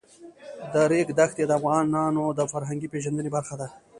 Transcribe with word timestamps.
د 0.71 0.73
ریګ 0.91 1.07
دښتې 1.19 1.43
د 1.47 1.51
افغانانو 1.59 2.23
د 2.37 2.39
فرهنګي 2.51 2.87
پیژندنې 2.93 3.29
برخه 3.35 3.55
ده. 3.61 3.67